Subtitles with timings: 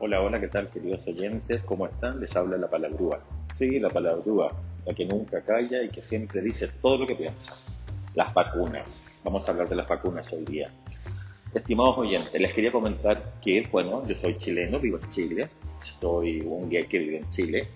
[0.00, 1.64] Hola, hola, ¿qué tal queridos oyentes?
[1.64, 2.20] ¿Cómo están?
[2.20, 3.18] Les habla la palabrúa.
[3.52, 4.52] Sí, la palabrúa,
[4.86, 7.80] la que nunca calla y que siempre dice todo lo que piensa.
[8.14, 9.22] Las vacunas.
[9.24, 10.70] Vamos a hablar de las vacunas hoy día.
[11.52, 15.48] Estimados oyentes, les quería comentar que, bueno, yo soy chileno, vivo en Chile,
[15.82, 17.66] soy un guía que vive en Chile,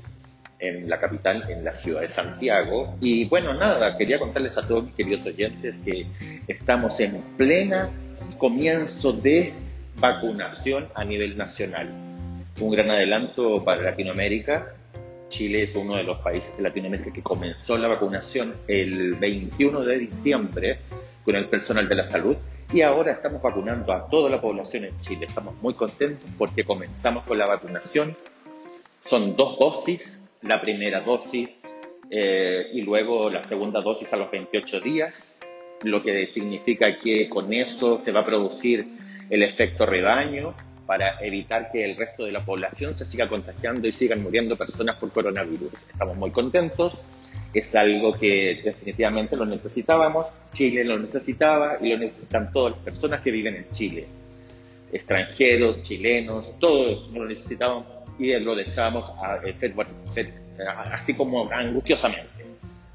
[0.61, 2.95] en la capital, en la ciudad de Santiago.
[3.01, 6.07] Y bueno, nada, quería contarles a todos mis queridos oyentes que
[6.47, 7.91] estamos en plena
[8.39, 9.53] comienzo de
[9.97, 12.12] vacunación a nivel nacional.
[12.61, 14.75] Un gran adelanto para Latinoamérica.
[15.29, 19.99] Chile es uno de los países de Latinoamérica que comenzó la vacunación el 21 de
[19.99, 20.79] diciembre
[21.25, 22.37] con el personal de la salud
[22.73, 25.27] y ahora estamos vacunando a toda la población en Chile.
[25.29, 28.17] Estamos muy contentos porque comenzamos con la vacunación.
[29.01, 31.63] Son dos dosis, la primera dosis
[32.11, 35.41] eh, y luego la segunda dosis a los 28 días,
[35.83, 38.87] lo que significa que con eso se va a producir
[39.31, 40.55] el efecto rebaño
[40.93, 44.97] para evitar que el resto de la población se siga contagiando y sigan muriendo personas
[44.97, 45.73] por coronavirus.
[45.73, 52.53] Estamos muy contentos, es algo que definitivamente lo necesitábamos, Chile lo necesitaba y lo necesitan
[52.53, 54.07] todas las personas que viven en Chile,
[54.93, 57.85] extranjeros, chilenos, todos lo necesitaban
[58.19, 59.11] y lo deseamos
[60.93, 62.29] así como angustiosamente.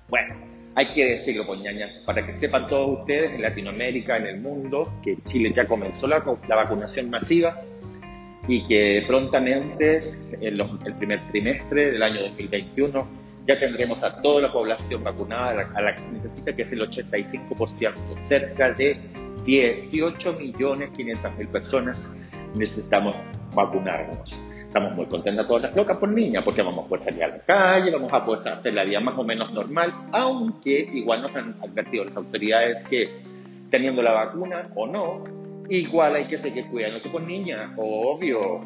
[0.07, 0.35] Bueno,
[0.77, 5.17] hay que decirlo, poñañas, para que sepan todos ustedes en Latinoamérica, en el mundo, que
[5.23, 7.63] Chile ya comenzó la, vacunación masiva
[8.47, 13.07] y que prontamente, en el primer trimestre del año 2021,
[13.45, 16.81] ya tendremos a toda la población vacunada a la, que se necesita, que es el
[16.81, 18.21] 85%.
[18.21, 18.99] Cerca de
[19.45, 22.15] 18 millones mil personas
[22.53, 23.15] necesitamos
[23.55, 24.46] vacunarnos.
[24.77, 27.39] Estamos muy contentos todas las locas por niña, porque vamos a poder salir a la
[27.39, 31.55] calle, vamos a poder hacer la vida más o menos normal, aunque igual nos han
[31.63, 33.17] advertido las autoridades que
[33.71, 35.23] teniendo la vacuna o no,
[35.67, 38.59] igual hay que seguir cuidándose por niña, obvio.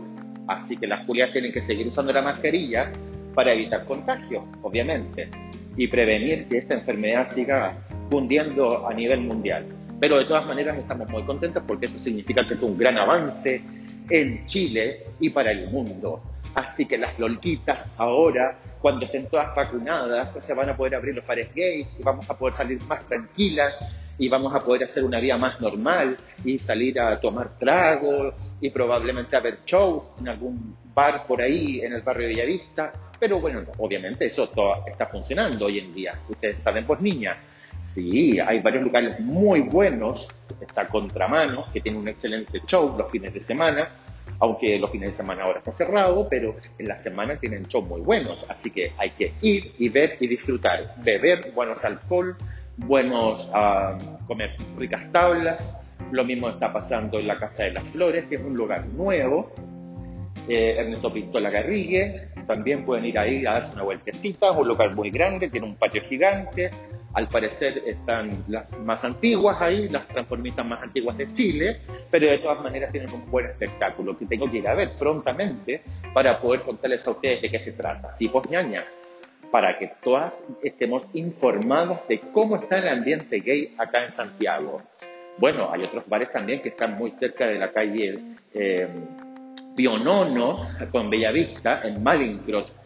[0.50, 2.92] Así que las culias tienen que seguir usando la mascarilla
[3.34, 5.30] para evitar contagio, obviamente,
[5.78, 7.78] y prevenir que esta enfermedad siga
[8.10, 9.66] cundiendo a nivel mundial.
[10.02, 13.62] Pero de todas maneras estamos muy contentos porque esto significa que es un gran avance
[14.12, 16.22] en Chile y para el mundo.
[16.54, 21.26] Así que las lolquitas ahora, cuando estén todas vacunadas, se van a poder abrir los
[21.26, 23.80] bares gays y vamos a poder salir más tranquilas
[24.18, 28.70] y vamos a poder hacer una vida más normal y salir a tomar tragos y
[28.70, 32.92] probablemente a ver shows en algún bar por ahí en el barrio de Villavista.
[33.18, 36.20] Pero bueno, obviamente eso todo está funcionando hoy en día.
[36.28, 37.38] Ustedes saben, pues niña,
[37.84, 40.41] Sí, hay varios lugares muy buenos.
[40.62, 43.90] Está Contramanos, que tiene un excelente show los fines de semana,
[44.40, 48.02] aunque los fines de semana ahora está cerrado, pero en la semana tienen shows muy
[48.02, 48.46] buenos.
[48.50, 50.96] Así que hay que ir y ver y disfrutar.
[51.04, 52.36] Beber buenos alcohol,
[52.78, 55.94] buenos, ah, comer ricas tablas.
[56.12, 59.52] Lo mismo está pasando en la Casa de las Flores, que es un lugar nuevo.
[60.48, 64.96] Eh, Ernesto Pintola Garrigue, también pueden ir ahí a darse una vueltecita, es un lugar
[64.96, 66.72] muy grande, tiene un patio gigante,
[67.14, 72.38] al parecer están las más antiguas ahí, las transformistas más antiguas de Chile, pero de
[72.38, 75.82] todas maneras tienen un buen espectáculo que tengo que ir a ver prontamente
[76.14, 78.12] para poder contarles a ustedes de qué se trata.
[78.12, 78.86] Sí, pues ñaña,
[79.52, 84.82] para que todas estemos informadas de cómo está el ambiente gay acá en Santiago.
[85.38, 88.20] Bueno, hay otros bares también que están muy cerca de la calle
[88.54, 88.88] eh,
[89.76, 92.81] Pionono con Bellavista, en Malincrot,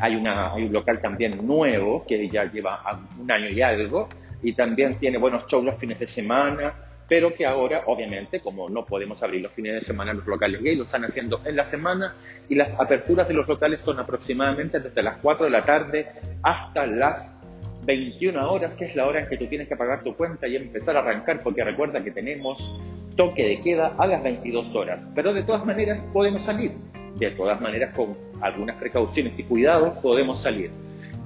[0.00, 2.82] hay, una, hay un local también nuevo que ya lleva
[3.18, 4.08] un año y algo
[4.42, 6.74] y también tiene buenos shows los fines de semana,
[7.08, 10.76] pero que ahora, obviamente, como no podemos abrir los fines de semana los locales gay,
[10.76, 12.14] lo están haciendo en la semana
[12.48, 16.06] y las aperturas de los locales son aproximadamente desde las 4 de la tarde
[16.42, 17.44] hasta las
[17.84, 20.56] 21 horas, que es la hora en que tú tienes que pagar tu cuenta y
[20.56, 22.80] empezar a arrancar, porque recuerda que tenemos
[23.16, 26.72] toque de queda a las 22 horas, pero de todas maneras podemos salir,
[27.16, 30.70] de todas maneras con algunas precauciones y cuidados podemos salir.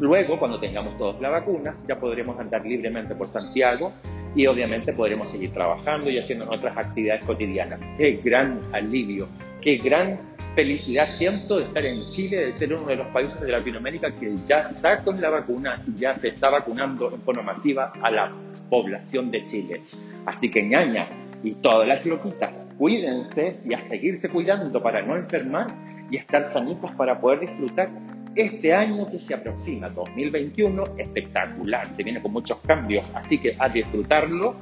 [0.00, 3.92] Luego, cuando tengamos todos la vacuna, ya podremos andar libremente por Santiago
[4.34, 7.80] y obviamente podremos seguir trabajando y haciendo otras actividades cotidianas.
[7.96, 9.28] Qué gran alivio,
[9.60, 10.18] qué gran
[10.54, 14.34] felicidad siento de estar en Chile, de ser uno de los países de Latinoamérica que
[14.46, 18.32] ya está con la vacuna y ya se está vacunando en forma masiva a la
[18.70, 19.82] población de Chile.
[20.26, 21.08] Así que ñaña,
[21.42, 25.66] y todas las loquitas, cuídense y a seguirse cuidando para no enfermar
[26.10, 27.90] y estar sanitas para poder disfrutar
[28.36, 33.68] este año que se aproxima, 2021, espectacular, se viene con muchos cambios, así que a
[33.68, 34.56] disfrutarlo.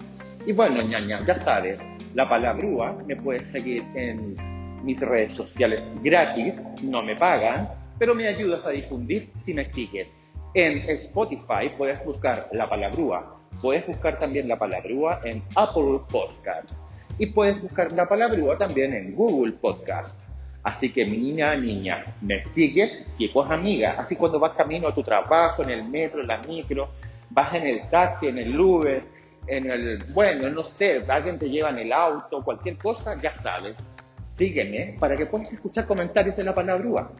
[0.47, 1.81] Y bueno, ñaña, ya sabes,
[2.15, 4.37] la palabrúa me puedes seguir en
[4.85, 10.19] mis redes sociales gratis, no me pagan, pero me ayudas a difundir si me sigues.
[10.55, 16.71] En Spotify puedes buscar la palabrúa Puedes buscar también la palabrúa en Apple Podcast
[17.19, 20.29] y puedes buscar la palabrúa también en Google Podcast.
[20.63, 25.03] Así que niña, niña, me sigues, si pues amiga, así cuando vas camino a tu
[25.03, 26.89] trabajo, en el metro, en la micro,
[27.31, 29.03] vas en el taxi, en el Uber,
[29.47, 33.91] en el, bueno, no sé, alguien te lleva en el auto, cualquier cosa, ya sabes,
[34.37, 37.11] sígueme para que puedas escuchar comentarios de la palabrúa.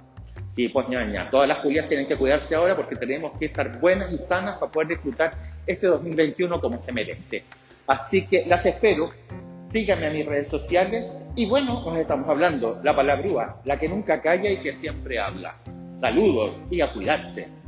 [0.55, 4.13] Sí, pues ñaña, todas las Julias tienen que cuidarse ahora porque tenemos que estar buenas
[4.13, 5.33] y sanas para poder disfrutar
[5.67, 7.45] este 2021 como se merece.
[7.87, 9.11] Así que las espero,
[9.71, 14.21] síganme a mis redes sociales y bueno, nos estamos hablando, la palabrúa, la que nunca
[14.21, 15.57] calla y que siempre habla.
[15.99, 17.62] Saludos y a cuidarse.